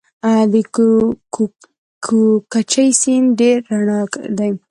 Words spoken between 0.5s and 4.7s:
د کوکچې سیند ډیر رڼا دی